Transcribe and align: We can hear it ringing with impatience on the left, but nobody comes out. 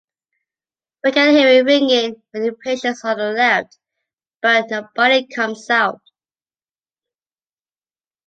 We 1.03 1.11
can 1.11 1.29
hear 1.35 1.47
it 1.47 1.63
ringing 1.63 2.23
with 2.33 2.41
impatience 2.43 3.05
on 3.05 3.19
the 3.19 3.33
left, 3.33 3.77
but 4.41 4.71
nobody 4.71 5.27
comes 5.27 5.69
out. 5.69 6.01